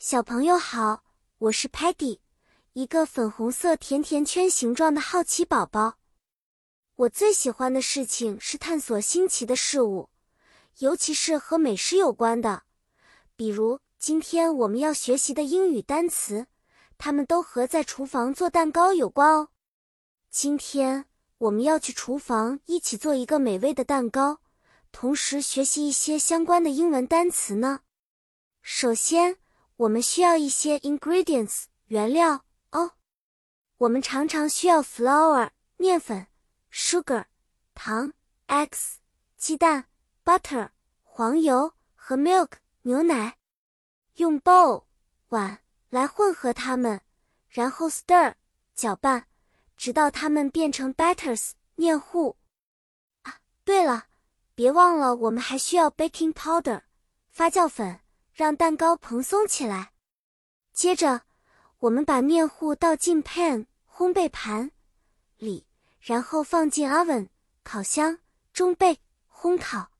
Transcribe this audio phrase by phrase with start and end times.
[0.00, 1.02] 小朋友好，
[1.38, 2.20] 我是 Patty，
[2.72, 5.98] 一个粉红色甜甜圈形状的好奇宝宝。
[6.94, 10.08] 我最喜欢的事情是探索新奇的事物，
[10.78, 12.62] 尤其是和美食有关的。
[13.34, 16.46] 比如今天我们要学习的英语单词，
[16.96, 19.48] 它们都和在厨房做蛋糕有关哦。
[20.30, 21.06] 今天
[21.38, 24.38] 我们要去厨房一起做一个美味的蛋糕，
[24.92, 27.80] 同时学习一些相关的英文单词呢。
[28.62, 29.38] 首先。
[29.78, 32.94] 我们需要一些 ingredients 原料哦。
[33.76, 36.26] 我们常常需要 flour 面粉、
[36.72, 37.26] sugar
[37.74, 38.12] 糖、
[38.48, 38.96] eggs
[39.36, 39.86] 鸡蛋、
[40.24, 40.70] butter
[41.04, 43.38] 黄油和 milk 牛奶。
[44.16, 44.86] 用 bowl
[45.28, 45.60] 碗
[45.90, 47.00] 来混合它们，
[47.48, 48.34] 然后 stir
[48.74, 49.26] 搅拌，
[49.76, 52.36] 直到它们变成 batters 面糊。
[53.22, 54.06] 啊，对了，
[54.56, 56.82] 别忘了我们还需要 baking powder
[57.30, 58.00] 发酵粉。
[58.38, 59.92] 让蛋糕蓬松起来。
[60.72, 61.22] 接着，
[61.80, 64.70] 我们把面糊倒进 pan 烘焙盘
[65.38, 65.66] 里，
[66.00, 67.30] 然后放进 oven
[67.64, 68.20] 烤箱
[68.52, 69.90] 中备烘烤。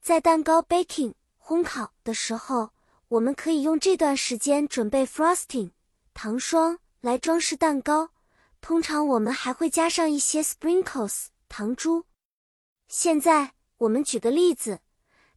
[0.00, 2.70] 在蛋糕 baking 烘烤的时候，
[3.08, 5.72] 我们可以用这段时间准备 frosting
[6.14, 8.10] 糖霜来装饰蛋糕。
[8.60, 12.04] 通常我们还会加上一些 sprinkles 糖珠。
[12.86, 14.78] 现在我们举个例子。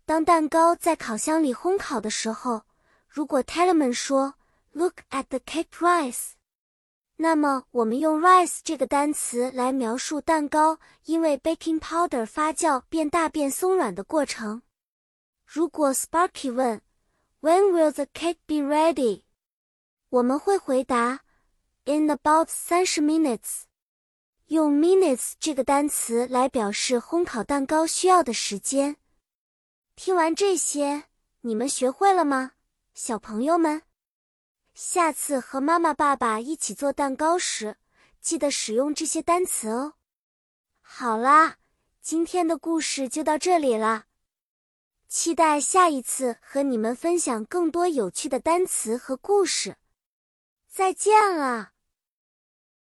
[0.10, 2.64] 当蛋糕在烤箱里烘烤的时候，
[3.08, 4.34] 如果 t e l e m a n 说
[4.72, 6.32] “Look at the cake rice”，
[7.18, 14.64] 那么我们用 “rice” 这个单词来描述蛋糕因为 baking powder 发酵变大变松软的过程。
[15.46, 16.82] 如果 Sparky 问
[17.42, 19.22] “When will the cake be ready”，
[20.10, 21.20] 我们会回答
[21.86, 23.66] “In about 三十 minutes”。
[24.48, 28.96] 用 “minutes” 这个单词来表示烘烤蛋糕需要的时间。
[30.02, 31.04] 听完这些，
[31.42, 32.54] 你们学会了吗，
[32.94, 33.82] 小朋友们？
[34.74, 37.76] 下次和妈妈、爸爸一起做蛋糕时，
[38.22, 39.96] 记得使用这些单词哦。
[40.80, 41.58] 好啦，
[42.02, 44.06] 今天的故事就到这里了，
[45.10, 49.76] 期待下一次和你们分享更多有趣的单词和故事。
[50.70, 51.74] 再见了。